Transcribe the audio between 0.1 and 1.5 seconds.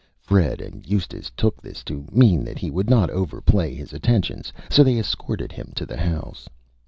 Fred and Eustace